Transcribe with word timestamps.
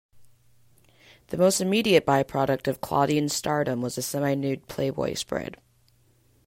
The 1.27 1.37
most 1.37 1.61
immediate 1.61 2.07
byproduct 2.07 2.67
of 2.67 2.81
Claudine's 2.81 3.35
stardom 3.35 3.81
was 3.83 3.99
a 3.99 4.01
semi-nude 4.01 4.67
"Playboy" 4.67 5.13
spread. 5.13 5.57